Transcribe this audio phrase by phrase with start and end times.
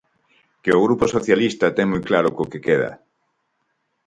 [0.63, 2.91] Que o Grupo Socialista ten moi claro co que queda.